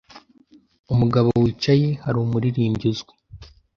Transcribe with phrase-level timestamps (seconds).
[0.93, 3.13] Umugabo wicaye hari umuririmbyi uzwi.